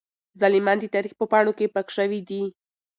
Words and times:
ظالمان 0.39 0.77
د 0.79 0.85
تاريخ 0.93 1.13
په 1.17 1.25
پاڼو 1.31 1.51
کې 1.57 1.73
پاک 1.75 1.87
شوي 1.97 2.19
دي. 2.29 2.43